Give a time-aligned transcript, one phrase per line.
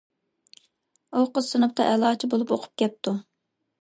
[1.19, 3.15] ئۇ قىز سىنىپتا ئەلاچى بولۇپ ئۇقۇپ كەپتۇ.